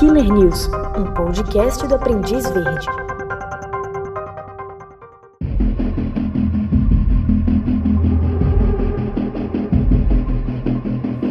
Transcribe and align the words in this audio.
Killer 0.00 0.32
News, 0.32 0.66
um 0.96 1.12
podcast 1.12 1.86
do 1.86 1.94
Aprendiz 1.94 2.48
Verde. 2.48 2.86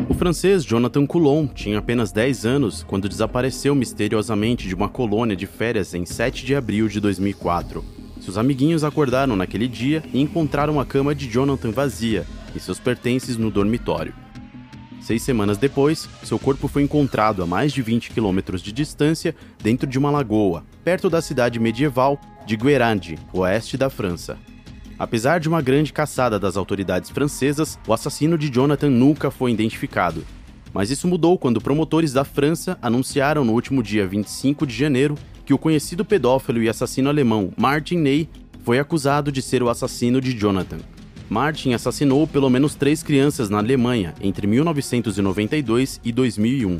O 0.07 0.13
francês 0.13 0.63
Jonathan 0.63 1.07
Coulon 1.07 1.47
tinha 1.47 1.79
apenas 1.79 2.11
10 2.11 2.45
anos 2.45 2.83
quando 2.83 3.09
desapareceu 3.09 3.73
misteriosamente 3.73 4.67
de 4.67 4.75
uma 4.75 4.87
colônia 4.87 5.35
de 5.35 5.47
férias 5.47 5.95
em 5.95 6.05
7 6.05 6.45
de 6.45 6.53
abril 6.53 6.87
de 6.87 6.99
2004. 6.99 7.83
Seus 8.21 8.37
amiguinhos 8.37 8.83
acordaram 8.83 9.35
naquele 9.35 9.67
dia 9.67 10.03
e 10.13 10.21
encontraram 10.21 10.79
a 10.79 10.85
cama 10.85 11.15
de 11.15 11.27
Jonathan 11.27 11.71
vazia 11.71 12.23
e 12.55 12.59
seus 12.59 12.79
pertences 12.79 13.35
no 13.35 13.49
dormitório. 13.49 14.13
Seis 15.01 15.21
semanas 15.21 15.57
depois, 15.57 16.07
seu 16.23 16.37
corpo 16.37 16.67
foi 16.67 16.83
encontrado 16.83 17.41
a 17.41 17.47
mais 17.47 17.71
de 17.71 17.81
20 17.81 18.11
quilômetros 18.11 18.61
de 18.61 18.71
distância 18.71 19.35
dentro 19.61 19.87
de 19.87 19.97
uma 19.97 20.11
lagoa, 20.11 20.63
perto 20.83 21.09
da 21.09 21.21
cidade 21.21 21.59
medieval 21.59 22.19
de 22.45 22.55
Guérande, 22.57 23.17
oeste 23.33 23.77
da 23.77 23.89
França. 23.89 24.37
Apesar 24.97 25.39
de 25.39 25.47
uma 25.47 25.61
grande 25.61 25.93
caçada 25.93 26.37
das 26.37 26.57
autoridades 26.57 27.09
francesas, 27.09 27.79
o 27.87 27.93
assassino 27.93 28.37
de 28.37 28.49
Jonathan 28.53 28.89
nunca 28.89 29.31
foi 29.31 29.51
identificado. 29.51 30.25
Mas 30.73 30.91
isso 30.91 31.07
mudou 31.07 31.37
quando 31.37 31.61
promotores 31.61 32.11
da 32.13 32.25
França 32.25 32.77
anunciaram 32.81 33.45
no 33.45 33.53
último 33.53 33.81
dia 33.81 34.05
25 34.05 34.67
de 34.67 34.75
janeiro 34.75 35.15
que 35.45 35.53
o 35.53 35.57
conhecido 35.57 36.05
pedófilo 36.05 36.61
e 36.61 36.69
assassino 36.69 37.09
alemão 37.09 37.51
Martin 37.57 37.97
Ney 37.97 38.29
foi 38.63 38.77
acusado 38.77 39.31
de 39.31 39.41
ser 39.41 39.63
o 39.63 39.69
assassino 39.69 40.21
de 40.21 40.37
Jonathan. 40.37 40.77
Martin 41.29 41.73
assassinou 41.73 42.25
pelo 42.25 42.49
menos 42.49 42.73
três 42.73 43.03
crianças 43.03 43.49
na 43.49 43.59
Alemanha 43.59 44.15
entre 44.19 44.47
1992 44.47 46.01
e 46.03 46.11
2001. 46.11 46.79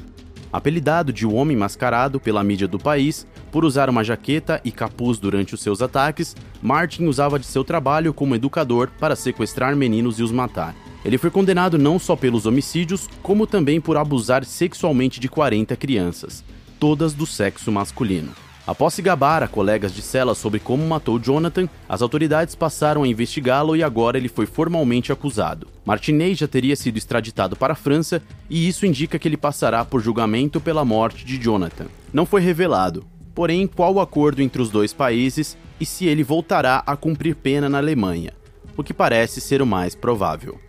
Apelidado 0.52 1.14
de 1.14 1.28
O 1.28 1.36
Homem 1.36 1.56
Mascarado 1.56 2.20
pela 2.20 2.44
mídia 2.44 2.68
do 2.68 2.80
país, 2.80 3.28
por 3.52 3.64
usar 3.64 3.88
uma 3.88 4.04
jaqueta 4.04 4.60
e 4.66 4.72
capuz 4.72 5.20
durante 5.20 5.54
os 5.54 5.62
seus 5.62 5.84
ataques, 5.84 6.36
Martin 6.60 7.06
usava 7.06 7.38
de 7.38 7.46
seu 7.46 7.64
trabalho 7.64 8.12
como 8.12 8.34
educador 8.34 8.90
para 9.00 9.16
sequestrar 9.16 9.76
meninos 9.76 10.20
e 10.20 10.24
os 10.24 10.32
matar. 10.32 10.76
Ele 11.06 11.20
foi 11.20 11.30
condenado 11.30 11.78
não 11.78 12.00
só 12.00 12.16
pelos 12.16 12.48
homicídios, 12.48 13.08
como 13.22 13.46
também 13.46 13.80
por 13.80 13.96
abusar 13.96 14.44
sexualmente 14.44 15.20
de 15.20 15.30
40 15.30 15.76
crianças, 15.76 16.44
todas 16.80 17.14
do 17.14 17.28
sexo 17.28 17.72
masculino. 17.72 18.49
Após 18.70 18.94
se 18.94 19.02
gabar 19.02 19.42
a 19.42 19.48
colegas 19.48 19.92
de 19.92 20.04
cela 20.04 20.36
sobre 20.36 20.60
como 20.60 20.88
matou 20.88 21.18
Jonathan, 21.18 21.68
as 21.90 22.04
autoridades 22.04 22.54
passaram 22.54 23.02
a 23.02 23.08
investigá-lo 23.08 23.76
e 23.76 23.82
agora 23.82 24.16
ele 24.16 24.30
foi 24.30 24.46
formalmente 24.46 25.12
acusado. 25.12 25.66
Martinez 25.84 26.38
já 26.38 26.48
teria 26.48 26.76
sido 26.76 26.96
extraditado 26.96 27.56
para 27.56 27.74
a 27.74 27.76
França 27.76 28.22
e 28.48 28.68
isso 28.68 28.86
indica 28.86 29.18
que 29.18 29.28
ele 29.28 29.38
passará 29.38 29.84
por 29.84 30.04
julgamento 30.04 30.62
pela 30.62 30.86
morte 30.86 31.26
de 31.26 31.40
Jonathan. 31.40 31.88
Não 32.14 32.28
foi 32.28 32.42
revelado, 32.42 33.08
porém, 33.34 33.66
qual 33.66 33.96
o 33.96 34.00
acordo 34.00 34.40
entre 34.40 34.62
os 34.62 34.70
dois 34.70 34.94
países 34.94 35.58
e 35.80 35.86
se 35.86 36.06
ele 36.06 36.24
voltará 36.24 36.84
a 36.86 36.96
cumprir 36.96 37.38
pena 37.38 37.68
na 37.68 37.80
Alemanha, 37.80 38.34
o 38.78 38.84
que 38.84 38.94
parece 38.94 39.42
ser 39.42 39.64
o 39.64 39.66
mais 39.66 39.96
provável. 39.96 40.60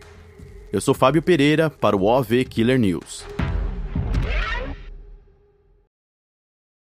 Eu 0.72 0.80
sou 0.80 0.94
Fábio 0.94 1.20
Pereira 1.20 1.68
para 1.68 1.94
o 1.94 2.04
OV 2.06 2.46
Killer 2.46 2.78
News. 2.78 3.26